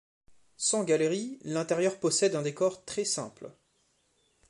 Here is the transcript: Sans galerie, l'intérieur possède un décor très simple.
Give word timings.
Sans 0.57 0.83
galerie, 0.83 1.37
l'intérieur 1.43 1.99
possède 1.99 2.33
un 2.35 2.41
décor 2.41 2.85
très 2.85 3.05
simple. 3.05 3.51